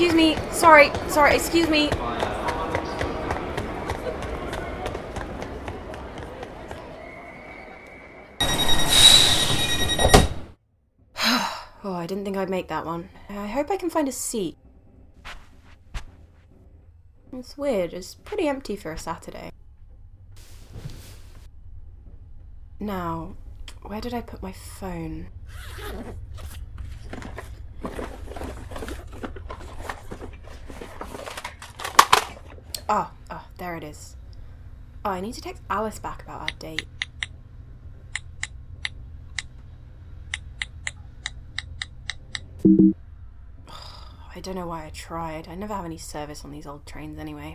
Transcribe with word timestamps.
excuse 0.00 0.16
me. 0.16 0.34
Sorry, 0.50 0.90
sorry, 1.08 1.34
excuse 1.34 1.68
me. 1.68 1.90
oh, 11.84 11.92
I 11.92 12.06
didn't 12.06 12.24
think 12.24 12.38
I'd 12.38 12.48
make 12.48 12.68
that 12.68 12.86
one. 12.86 13.10
I 13.28 13.46
hope 13.46 13.70
I 13.70 13.76
can 13.76 13.90
find 13.90 14.08
a 14.08 14.12
seat. 14.12 14.56
It's 17.34 17.58
weird, 17.58 17.92
it's 17.92 18.14
pretty 18.14 18.48
empty 18.48 18.76
for 18.76 18.92
a 18.92 18.98
Saturday. 18.98 19.50
Now, 22.78 23.36
where 23.82 24.00
did 24.00 24.14
I 24.14 24.22
put 24.22 24.40
my 24.40 24.52
phone? 24.52 25.26
Oh, 32.92 33.12
oh, 33.30 33.46
there 33.56 33.76
it 33.76 33.84
is. 33.84 34.16
Oh, 35.04 35.10
I 35.10 35.20
need 35.20 35.34
to 35.34 35.40
text 35.40 35.62
Alice 35.70 36.00
back 36.00 36.24
about 36.24 36.40
our 36.40 36.48
date. 36.58 36.86
I 44.34 44.40
don't 44.40 44.56
know 44.56 44.66
why 44.66 44.86
I 44.86 44.90
tried. 44.92 45.46
I 45.46 45.54
never 45.54 45.72
have 45.72 45.84
any 45.84 45.98
service 45.98 46.44
on 46.44 46.50
these 46.50 46.66
old 46.66 46.84
trains 46.84 47.20
anyway. 47.20 47.54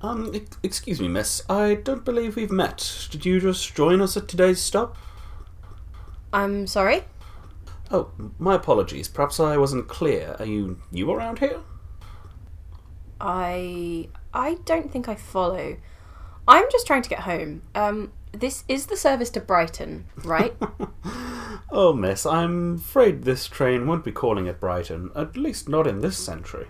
Um, 0.00 0.32
excuse 0.62 1.00
me, 1.00 1.08
miss. 1.08 1.42
I 1.50 1.74
don't 1.74 2.04
believe 2.04 2.36
we've 2.36 2.52
met. 2.52 3.08
Did 3.10 3.26
you 3.26 3.40
just 3.40 3.74
join 3.74 4.00
us 4.00 4.16
at 4.16 4.28
today's 4.28 4.60
stop? 4.60 4.96
I'm 6.32 6.66
sorry? 6.66 7.04
Oh, 7.90 8.10
my 8.38 8.54
apologies. 8.54 9.08
Perhaps 9.08 9.40
I 9.40 9.56
wasn't 9.56 9.88
clear. 9.88 10.36
Are 10.38 10.44
you 10.44 10.78
new 10.92 11.10
around 11.10 11.38
here? 11.40 11.60
I 13.20 14.08
I 14.32 14.54
don't 14.64 14.90
think 14.92 15.08
I 15.08 15.14
follow. 15.16 15.76
I'm 16.46 16.64
just 16.70 16.86
trying 16.86 17.02
to 17.02 17.08
get 17.08 17.20
home. 17.20 17.62
Um 17.74 18.12
this 18.32 18.62
is 18.68 18.86
the 18.86 18.96
service 18.96 19.30
to 19.30 19.40
Brighton, 19.40 20.06
right? 20.24 20.54
Oh, 21.70 21.92
miss, 21.92 22.24
I'm 22.24 22.76
afraid 22.76 23.24
this 23.24 23.46
train 23.46 23.86
won't 23.86 24.02
be 24.04 24.10
calling 24.10 24.48
at 24.48 24.58
Brighton. 24.58 25.10
At 25.14 25.36
least 25.36 25.68
not 25.68 25.86
in 25.86 26.00
this 26.00 26.16
century. 26.16 26.66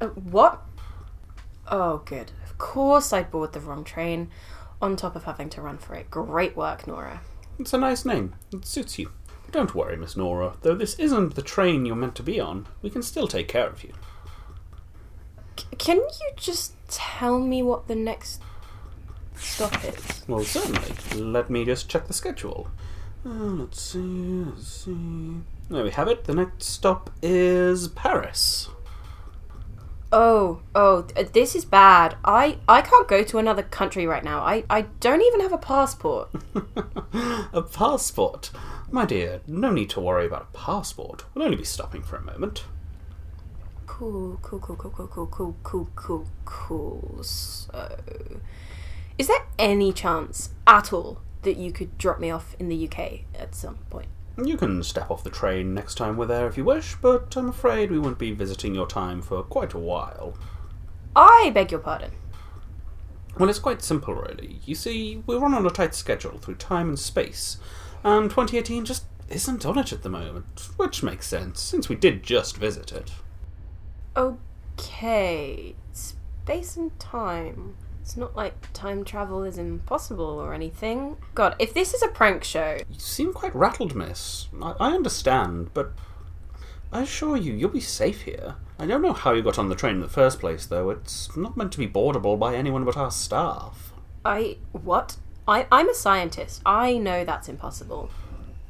uh, 0.00 0.06
what? 0.06 0.62
Oh, 1.70 2.02
good. 2.04 2.32
Of 2.44 2.58
course 2.58 3.12
I 3.12 3.22
board 3.22 3.52
the 3.52 3.60
wrong 3.60 3.84
train 3.84 4.30
on 4.80 4.96
top 4.96 5.14
of 5.16 5.24
having 5.24 5.48
to 5.50 5.62
run 5.62 5.78
for 5.78 5.94
it. 5.94 6.10
Great 6.10 6.56
work, 6.56 6.86
Nora. 6.86 7.20
It's 7.58 7.72
a 7.72 7.78
nice 7.78 8.04
name. 8.04 8.34
It 8.52 8.66
suits 8.66 8.98
you. 8.98 9.10
Don't 9.52 9.74
worry, 9.74 9.96
Miss 9.96 10.16
Nora. 10.16 10.54
Though 10.62 10.74
this 10.74 10.98
isn't 10.98 11.34
the 11.34 11.42
train 11.42 11.84
you're 11.84 11.94
meant 11.94 12.14
to 12.16 12.22
be 12.22 12.40
on, 12.40 12.66
we 12.80 12.90
can 12.90 13.02
still 13.02 13.28
take 13.28 13.48
care 13.48 13.68
of 13.68 13.84
you. 13.84 13.92
C- 15.58 15.66
can 15.78 15.98
you 15.98 16.30
just 16.36 16.72
tell 16.88 17.38
me 17.38 17.62
what 17.62 17.86
the 17.86 17.94
next 17.94 18.40
stop 19.36 19.84
is? 19.84 20.24
Well, 20.26 20.42
certainly. 20.44 21.22
Let 21.22 21.50
me 21.50 21.64
just 21.64 21.88
check 21.88 22.06
the 22.06 22.14
schedule. 22.14 22.68
Uh, 23.24 23.28
let's 23.28 23.80
see, 23.80 23.98
let's 23.98 24.66
see. 24.66 25.36
There 25.68 25.84
we 25.84 25.90
have 25.90 26.08
it. 26.08 26.24
The 26.24 26.34
next 26.34 26.64
stop 26.64 27.10
is 27.22 27.88
Paris. 27.88 28.68
Oh, 30.14 30.60
oh, 30.74 31.06
uh, 31.16 31.24
this 31.32 31.54
is 31.54 31.64
bad. 31.64 32.16
I 32.22 32.58
I 32.68 32.82
can't 32.82 33.08
go 33.08 33.24
to 33.24 33.38
another 33.38 33.62
country 33.62 34.06
right 34.06 34.22
now. 34.22 34.40
I 34.40 34.64
I 34.68 34.82
don't 35.00 35.22
even 35.22 35.40
have 35.40 35.52
a 35.52 35.58
passport. 35.58 36.28
a 37.52 37.62
passport? 37.62 38.50
My 38.90 39.06
dear, 39.06 39.40
no 39.46 39.72
need 39.72 39.88
to 39.90 40.00
worry 40.00 40.26
about 40.26 40.48
a 40.52 40.56
passport. 40.58 41.24
We'll 41.32 41.46
only 41.46 41.56
be 41.56 41.64
stopping 41.64 42.02
for 42.02 42.16
a 42.16 42.20
moment. 42.20 42.64
Cool, 43.86 44.38
cool, 44.42 44.58
cool, 44.58 44.76
cool, 44.76 44.90
cool, 44.90 45.06
cool, 45.06 45.26
cool, 45.28 45.56
cool, 45.62 45.88
cool, 45.94 46.26
cool. 46.44 47.20
So, 47.22 47.88
is 49.16 49.28
there 49.28 49.46
any 49.58 49.94
chance 49.94 50.50
at 50.66 50.92
all 50.92 51.22
that 51.40 51.56
you 51.56 51.72
could 51.72 51.96
drop 51.96 52.20
me 52.20 52.30
off 52.30 52.54
in 52.58 52.68
the 52.68 52.86
UK 52.86 53.20
at 53.34 53.54
some 53.54 53.76
point? 53.88 54.08
You 54.36 54.56
can 54.56 54.82
step 54.82 55.10
off 55.10 55.24
the 55.24 55.30
train 55.30 55.74
next 55.74 55.96
time 55.96 56.16
we're 56.16 56.26
there 56.26 56.46
if 56.46 56.56
you 56.56 56.64
wish, 56.64 56.94
but 56.94 57.36
I'm 57.36 57.50
afraid 57.50 57.90
we 57.90 57.98
won't 57.98 58.18
be 58.18 58.32
visiting 58.32 58.74
your 58.74 58.86
time 58.86 59.20
for 59.20 59.42
quite 59.42 59.74
a 59.74 59.78
while. 59.78 60.36
I 61.14 61.50
beg 61.54 61.70
your 61.70 61.80
pardon. 61.80 62.12
Well, 63.38 63.50
it's 63.50 63.58
quite 63.58 63.82
simple, 63.82 64.14
really. 64.14 64.60
You 64.64 64.74
see, 64.74 65.22
we 65.26 65.36
run 65.36 65.54
on 65.54 65.66
a 65.66 65.70
tight 65.70 65.94
schedule 65.94 66.38
through 66.38 66.56
time 66.56 66.88
and 66.88 66.98
space, 66.98 67.58
and 68.04 68.30
2018 68.30 68.84
just 68.84 69.04
isn't 69.28 69.66
on 69.66 69.78
it 69.78 69.92
at 69.92 70.02
the 70.02 70.08
moment, 70.08 70.68
which 70.76 71.02
makes 71.02 71.26
sense, 71.26 71.60
since 71.60 71.88
we 71.88 71.96
did 71.96 72.22
just 72.22 72.56
visit 72.56 72.92
it. 72.92 73.12
Okay, 74.16 75.74
space 75.92 76.76
and 76.76 76.98
time. 76.98 77.74
It's 78.02 78.16
not 78.16 78.34
like 78.34 78.72
time 78.72 79.04
travel 79.04 79.44
is 79.44 79.58
impossible 79.58 80.24
or 80.24 80.52
anything. 80.52 81.16
God, 81.36 81.54
if 81.60 81.72
this 81.72 81.94
is 81.94 82.02
a 82.02 82.08
prank 82.08 82.42
show, 82.42 82.78
You 82.90 82.98
seem 82.98 83.32
quite 83.32 83.54
rattled, 83.54 83.94
miss. 83.94 84.48
I, 84.60 84.74
I 84.80 84.90
understand, 84.90 85.70
but 85.72 85.92
I 86.92 87.02
assure 87.02 87.36
you, 87.36 87.52
you'll 87.54 87.70
be 87.70 87.80
safe 87.80 88.22
here. 88.22 88.56
I 88.78 88.86
don't 88.86 89.02
know 89.02 89.12
how 89.12 89.32
you 89.32 89.42
got 89.42 89.58
on 89.58 89.68
the 89.68 89.76
train 89.76 89.94
in 89.94 90.00
the 90.00 90.08
first 90.08 90.40
place, 90.40 90.66
though. 90.66 90.90
It's 90.90 91.34
not 91.36 91.56
meant 91.56 91.70
to 91.72 91.78
be 91.78 91.86
boardable 91.88 92.36
by 92.38 92.56
anyone 92.56 92.84
but 92.84 92.96
our 92.96 93.12
staff. 93.12 93.92
I 94.24 94.58
what? 94.72 95.16
I 95.46 95.66
I'm 95.70 95.88
a 95.88 95.94
scientist. 95.94 96.60
I 96.66 96.98
know 96.98 97.24
that's 97.24 97.48
impossible. 97.48 98.10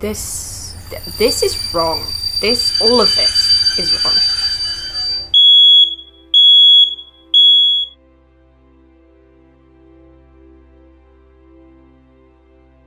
This 0.00 0.74
this 1.18 1.42
is 1.42 1.72
wrong. 1.72 2.04
This 2.40 2.80
all 2.82 3.00
of 3.00 3.14
this 3.14 3.78
is 3.78 4.04
wrong. 4.04 4.14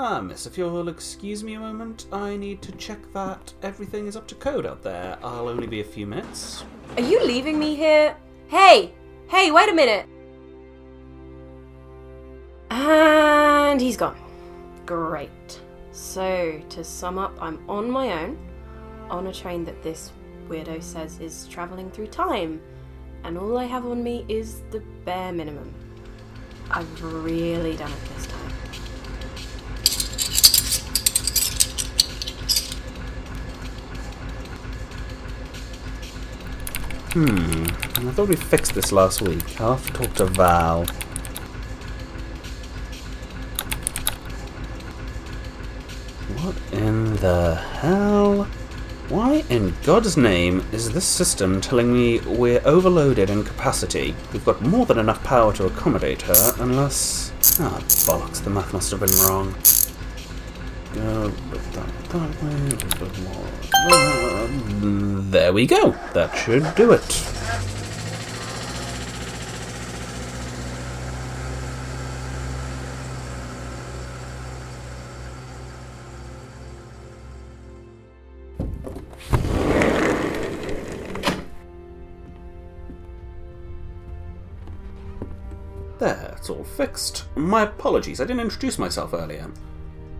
Ah, 0.00 0.20
miss, 0.20 0.46
if 0.46 0.56
you'll 0.56 0.88
excuse 0.88 1.42
me 1.42 1.54
a 1.54 1.58
moment, 1.58 2.06
I 2.12 2.36
need 2.36 2.62
to 2.62 2.70
check 2.70 3.00
that 3.14 3.52
everything 3.64 4.06
is 4.06 4.14
up 4.14 4.28
to 4.28 4.36
code 4.36 4.64
out 4.64 4.84
there. 4.84 5.18
I'll 5.24 5.48
only 5.48 5.66
be 5.66 5.80
a 5.80 5.84
few 5.84 6.06
minutes. 6.06 6.62
Are 6.96 7.02
you 7.02 7.20
leaving 7.26 7.58
me 7.58 7.74
here? 7.74 8.16
Hey! 8.46 8.94
Hey, 9.26 9.50
wait 9.50 9.68
a 9.68 9.74
minute! 9.74 10.08
And 12.70 13.80
he's 13.80 13.96
gone. 13.96 14.16
Great. 14.86 15.60
So, 15.90 16.62
to 16.68 16.84
sum 16.84 17.18
up, 17.18 17.36
I'm 17.42 17.68
on 17.68 17.90
my 17.90 18.22
own, 18.22 18.38
on 19.10 19.26
a 19.26 19.32
train 19.32 19.64
that 19.64 19.82
this 19.82 20.12
weirdo 20.48 20.80
says 20.80 21.18
is 21.18 21.48
travelling 21.48 21.90
through 21.90 22.06
time, 22.06 22.60
and 23.24 23.36
all 23.36 23.58
I 23.58 23.64
have 23.64 23.84
on 23.84 24.04
me 24.04 24.24
is 24.28 24.62
the 24.70 24.78
bare 25.04 25.32
minimum. 25.32 25.74
I've 26.70 27.02
really 27.02 27.76
done 27.76 27.90
it 27.90 28.14
this 28.14 28.28
time. 28.28 28.47
Hmm, 37.18 37.64
I 38.06 38.12
thought 38.12 38.28
we 38.28 38.36
fixed 38.36 38.74
this 38.74 38.92
last 38.92 39.22
week. 39.22 39.60
I'll 39.60 39.74
have 39.74 39.84
to 39.88 39.92
talk 39.92 40.14
to 40.14 40.26
Val. 40.26 40.84
What 46.36 46.54
in 46.70 47.16
the 47.16 47.56
hell? 47.56 48.44
Why 49.08 49.42
in 49.50 49.74
God's 49.82 50.16
name 50.16 50.64
is 50.70 50.92
this 50.92 51.04
system 51.04 51.60
telling 51.60 51.92
me 51.92 52.20
we're 52.20 52.62
overloaded 52.64 53.30
in 53.30 53.42
capacity? 53.42 54.14
We've 54.32 54.44
got 54.44 54.62
more 54.62 54.86
than 54.86 55.00
enough 55.00 55.24
power 55.24 55.52
to 55.54 55.66
accommodate 55.66 56.22
her, 56.22 56.54
unless. 56.60 57.32
Ah, 57.58 57.80
bollocks, 58.06 58.44
the 58.44 58.50
math 58.50 58.72
must 58.72 58.92
have 58.92 59.00
been 59.00 59.10
wrong. 59.26 59.56
There 65.30 65.52
we 65.52 65.66
go. 65.66 65.90
That 66.14 66.36
should 66.36 66.74
do 66.74 66.92
it. 66.92 67.24
There, 85.98 86.34
it's 86.36 86.48
all 86.50 86.64
fixed. 86.64 87.24
My 87.36 87.62
apologies, 87.62 88.20
I 88.20 88.24
didn't 88.24 88.40
introduce 88.40 88.78
myself 88.78 89.12
earlier. 89.14 89.50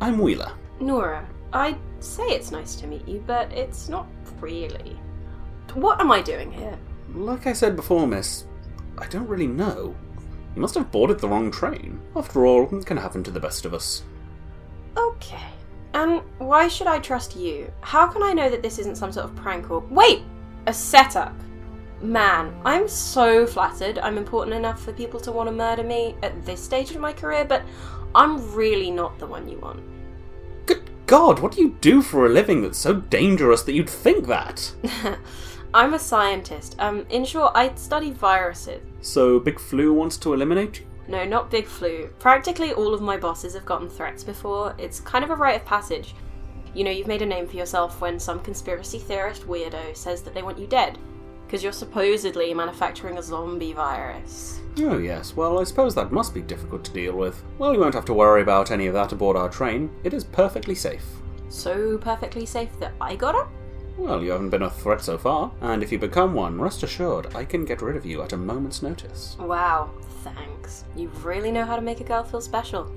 I'm 0.00 0.18
Wheeler. 0.18 0.52
Nora, 0.80 1.26
I'd 1.52 1.78
say 2.00 2.24
it's 2.24 2.50
nice 2.50 2.76
to 2.76 2.86
meet 2.86 3.06
you, 3.08 3.22
but 3.26 3.52
it's 3.52 3.88
not 3.88 4.06
really. 4.40 4.98
What 5.74 6.00
am 6.00 6.12
I 6.12 6.22
doing 6.22 6.52
here? 6.52 6.78
Like 7.12 7.46
I 7.46 7.52
said 7.52 7.76
before, 7.76 8.06
miss, 8.06 8.44
I 8.96 9.06
don't 9.06 9.28
really 9.28 9.46
know. 9.46 9.94
You 10.54 10.62
must 10.62 10.74
have 10.74 10.90
boarded 10.90 11.20
the 11.20 11.28
wrong 11.28 11.50
train. 11.50 12.00
After 12.16 12.46
all, 12.46 12.68
it 12.76 12.86
can 12.86 12.96
happen 12.96 13.22
to 13.24 13.30
the 13.30 13.40
best 13.40 13.64
of 13.64 13.74
us. 13.74 14.02
Okay. 14.96 15.46
And 15.94 16.22
why 16.38 16.68
should 16.68 16.86
I 16.86 16.98
trust 16.98 17.36
you? 17.36 17.72
How 17.80 18.06
can 18.06 18.22
I 18.22 18.32
know 18.32 18.50
that 18.50 18.62
this 18.62 18.78
isn't 18.78 18.96
some 18.96 19.12
sort 19.12 19.26
of 19.26 19.36
prank 19.36 19.70
or. 19.70 19.80
Wait! 19.80 20.22
A 20.66 20.72
setup! 20.72 21.34
Man, 22.00 22.54
I'm 22.64 22.86
so 22.86 23.46
flattered 23.46 23.98
I'm 23.98 24.18
important 24.18 24.54
enough 24.54 24.80
for 24.80 24.92
people 24.92 25.18
to 25.20 25.32
want 25.32 25.48
to 25.48 25.54
murder 25.54 25.82
me 25.82 26.14
at 26.22 26.44
this 26.44 26.62
stage 26.62 26.92
of 26.92 27.00
my 27.00 27.12
career, 27.12 27.44
but 27.44 27.62
I'm 28.14 28.54
really 28.54 28.90
not 28.90 29.18
the 29.18 29.26
one 29.26 29.48
you 29.48 29.58
want. 29.58 29.80
God, 31.08 31.38
what 31.38 31.52
do 31.52 31.62
you 31.62 31.74
do 31.80 32.02
for 32.02 32.26
a 32.26 32.28
living 32.28 32.60
that's 32.60 32.76
so 32.76 32.92
dangerous 32.92 33.62
that 33.62 33.72
you'd 33.72 33.88
think 33.88 34.26
that? 34.26 34.70
I'm 35.74 35.94
a 35.94 35.98
scientist. 35.98 36.76
Um, 36.78 37.06
in 37.08 37.24
short, 37.24 37.52
I 37.54 37.74
study 37.76 38.10
viruses. 38.10 38.82
So, 39.00 39.40
Big 39.40 39.58
Flu 39.58 39.94
wants 39.94 40.18
to 40.18 40.34
eliminate 40.34 40.80
you? 40.80 40.86
No, 41.08 41.24
not 41.24 41.50
Big 41.50 41.64
Flu. 41.64 42.10
Practically 42.18 42.74
all 42.74 42.92
of 42.92 43.00
my 43.00 43.16
bosses 43.16 43.54
have 43.54 43.64
gotten 43.64 43.88
threats 43.88 44.22
before. 44.22 44.74
It's 44.76 45.00
kind 45.00 45.24
of 45.24 45.30
a 45.30 45.34
rite 45.34 45.56
of 45.56 45.64
passage. 45.64 46.14
You 46.74 46.84
know, 46.84 46.90
you've 46.90 47.06
made 47.06 47.22
a 47.22 47.26
name 47.26 47.48
for 47.48 47.56
yourself 47.56 48.02
when 48.02 48.20
some 48.20 48.40
conspiracy 48.40 48.98
theorist 48.98 49.48
weirdo 49.48 49.96
says 49.96 50.20
that 50.24 50.34
they 50.34 50.42
want 50.42 50.58
you 50.58 50.66
dead. 50.66 50.98
Because 51.48 51.62
you're 51.62 51.72
supposedly 51.72 52.52
manufacturing 52.52 53.16
a 53.16 53.22
zombie 53.22 53.72
virus. 53.72 54.60
Oh, 54.80 54.98
yes. 54.98 55.34
Well, 55.34 55.58
I 55.58 55.64
suppose 55.64 55.94
that 55.94 56.12
must 56.12 56.34
be 56.34 56.42
difficult 56.42 56.84
to 56.84 56.92
deal 56.92 57.16
with. 57.16 57.42
Well, 57.56 57.72
you 57.72 57.80
won't 57.80 57.94
have 57.94 58.04
to 58.04 58.12
worry 58.12 58.42
about 58.42 58.70
any 58.70 58.86
of 58.86 58.92
that 58.92 59.12
aboard 59.12 59.34
our 59.34 59.48
train. 59.48 59.88
It 60.04 60.12
is 60.12 60.24
perfectly 60.24 60.74
safe. 60.74 61.06
So 61.48 61.96
perfectly 61.96 62.44
safe 62.44 62.68
that 62.80 62.92
I 63.00 63.16
got 63.16 63.34
it? 63.34 63.46
Well, 63.96 64.22
you 64.22 64.30
haven't 64.30 64.50
been 64.50 64.60
a 64.60 64.68
threat 64.68 65.00
so 65.00 65.16
far, 65.16 65.50
and 65.62 65.82
if 65.82 65.90
you 65.90 65.98
become 65.98 66.34
one, 66.34 66.60
rest 66.60 66.82
assured 66.82 67.34
I 67.34 67.46
can 67.46 67.64
get 67.64 67.80
rid 67.80 67.96
of 67.96 68.04
you 68.04 68.20
at 68.20 68.34
a 68.34 68.36
moment's 68.36 68.82
notice. 68.82 69.34
Wow, 69.40 69.90
thanks. 70.22 70.84
You 70.94 71.08
really 71.22 71.50
know 71.50 71.64
how 71.64 71.76
to 71.76 71.82
make 71.82 72.00
a 72.02 72.04
girl 72.04 72.24
feel 72.24 72.42
special. 72.42 72.92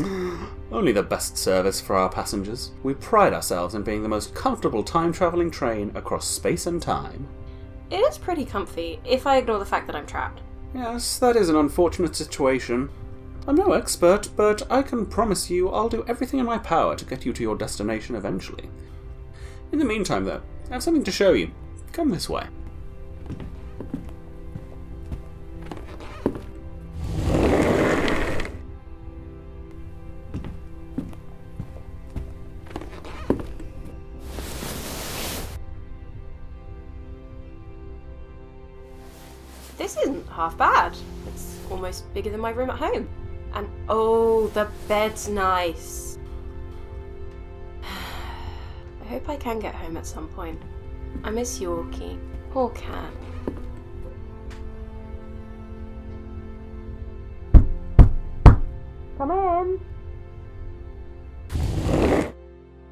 Only 0.72 0.92
the 0.92 1.02
best 1.02 1.36
service 1.36 1.80
for 1.80 1.96
our 1.96 2.08
passengers. 2.08 2.70
We 2.84 2.94
pride 2.94 3.34
ourselves 3.34 3.74
in 3.74 3.82
being 3.82 4.04
the 4.04 4.08
most 4.08 4.36
comfortable 4.36 4.84
time 4.84 5.12
traveling 5.12 5.50
train 5.50 5.90
across 5.96 6.28
space 6.28 6.66
and 6.66 6.80
time. 6.80 7.28
It 7.90 7.98
is 7.98 8.18
pretty 8.18 8.44
comfy, 8.44 9.00
if 9.04 9.26
I 9.26 9.36
ignore 9.36 9.58
the 9.58 9.64
fact 9.64 9.86
that 9.86 9.96
I'm 9.96 10.06
trapped. 10.06 10.40
Yes, 10.74 11.18
that 11.18 11.36
is 11.36 11.48
an 11.48 11.56
unfortunate 11.56 12.16
situation. 12.16 12.88
I'm 13.46 13.54
no 13.54 13.72
expert, 13.72 14.28
but 14.36 14.62
I 14.70 14.82
can 14.82 15.06
promise 15.06 15.48
you 15.48 15.70
I'll 15.70 15.88
do 15.88 16.04
everything 16.08 16.40
in 16.40 16.46
my 16.46 16.58
power 16.58 16.96
to 16.96 17.04
get 17.04 17.24
you 17.24 17.32
to 17.32 17.42
your 17.42 17.56
destination 17.56 18.16
eventually. 18.16 18.68
In 19.70 19.78
the 19.78 19.84
meantime, 19.84 20.24
though, 20.24 20.42
I 20.68 20.74
have 20.74 20.82
something 20.82 21.04
to 21.04 21.12
show 21.12 21.32
you. 21.32 21.52
Come 21.92 22.10
this 22.10 22.28
way. 22.28 22.46
This 39.76 39.96
isn't 39.98 40.26
half 40.28 40.56
bad. 40.56 40.96
It's 41.26 41.58
almost 41.70 42.12
bigger 42.14 42.30
than 42.30 42.40
my 42.40 42.50
room 42.50 42.70
at 42.70 42.78
home. 42.78 43.08
And 43.52 43.68
oh, 43.88 44.48
the 44.48 44.68
bed's 44.88 45.28
nice. 45.28 46.18
I 47.82 49.04
hope 49.04 49.28
I 49.28 49.36
can 49.36 49.58
get 49.58 49.74
home 49.74 49.96
at 49.96 50.06
some 50.06 50.28
point. 50.28 50.60
I 51.24 51.30
miss 51.30 51.58
Yorkie. 51.58 52.18
Poor 52.50 52.70
cat. 52.70 53.12
Come 59.18 59.30
in. 59.30 59.80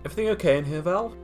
Everything 0.05 0.29
okay 0.31 0.59
in 0.59 0.65
here, 0.65 0.83
Val? 0.83 1.15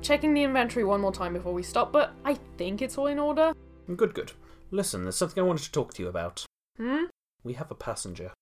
Checking 0.00 0.32
the 0.32 0.44
inventory 0.44 0.84
one 0.84 1.00
more 1.00 1.12
time 1.12 1.34
before 1.34 1.52
we 1.52 1.62
stop, 1.62 1.92
but 1.92 2.12
I 2.24 2.34
think 2.56 2.80
it's 2.80 2.96
all 2.96 3.06
in 3.06 3.18
order. 3.18 3.52
Good, 3.96 4.14
good. 4.14 4.32
Listen, 4.70 5.04
there's 5.04 5.16
something 5.16 5.42
I 5.42 5.46
wanted 5.46 5.64
to 5.64 5.72
talk 5.72 5.94
to 5.94 6.02
you 6.02 6.08
about. 6.08 6.44
Hmm? 6.76 7.04
We 7.42 7.54
have 7.54 7.70
a 7.70 7.74
passenger. 7.74 8.32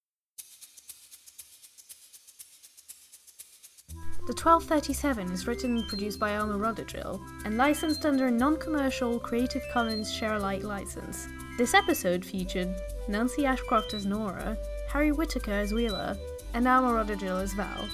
The 4.27 4.33
1237 4.33 5.31
is 5.31 5.47
written 5.47 5.77
and 5.77 5.89
produced 5.89 6.19
by 6.19 6.37
Alma 6.37 6.59
Roda-Gil 6.59 7.25
and 7.45 7.57
licensed 7.57 8.05
under 8.05 8.27
a 8.27 8.31
non 8.31 8.57
commercial 8.57 9.21
Creative 9.21 9.63
Commons 9.73 10.13
Share 10.13 10.35
Alike 10.35 10.65
license. 10.65 11.29
This 11.57 11.75
episode 11.75 12.25
featured 12.25 12.75
Nancy 13.09 13.47
Ashcroft 13.47 13.95
as 13.95 14.05
Nora, 14.05 14.59
Harry 14.89 15.13
Whittaker 15.13 15.53
as 15.53 15.73
Wheeler, 15.73 16.17
and 16.55 16.67
Alma 16.67 16.93
Roda-Gil 16.93 17.37
as 17.37 17.53
Val. 17.53 17.89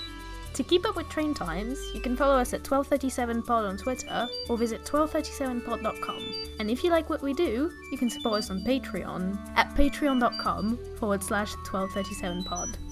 To 0.54 0.62
keep 0.62 0.86
up 0.86 0.96
with 0.96 1.08
train 1.08 1.32
times, 1.32 1.78
you 1.94 2.00
can 2.00 2.14
follow 2.14 2.36
us 2.36 2.52
at 2.52 2.62
1237pod 2.62 3.68
on 3.68 3.76
Twitter 3.78 4.28
or 4.48 4.58
visit 4.58 4.84
1237pod.com. 4.84 6.56
And 6.60 6.70
if 6.70 6.84
you 6.84 6.90
like 6.90 7.08
what 7.08 7.22
we 7.22 7.32
do, 7.32 7.72
you 7.90 7.96
can 7.96 8.10
support 8.10 8.38
us 8.38 8.50
on 8.50 8.62
Patreon 8.62 9.38
at 9.56 9.74
patreon.com 9.74 10.78
forward 10.98 11.22
slash 11.22 11.54
1237pod. 11.54 12.91